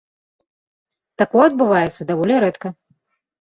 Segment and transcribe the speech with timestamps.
[1.23, 2.67] Такое адбываецца даволі рэдка.